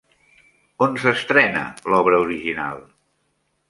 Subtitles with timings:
[0.85, 1.63] On s'estrenà
[1.95, 2.85] l'obra original?